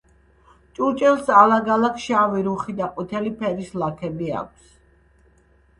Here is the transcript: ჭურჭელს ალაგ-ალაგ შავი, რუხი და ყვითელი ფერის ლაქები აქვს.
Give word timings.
ჭურჭელს 0.77 1.29
ალაგ-ალაგ 1.41 1.99
შავი, 2.07 2.41
რუხი 2.49 2.75
და 2.81 2.89
ყვითელი 2.97 3.35
ფერის 3.43 3.71
ლაქები 3.83 4.33
აქვს. 4.43 4.75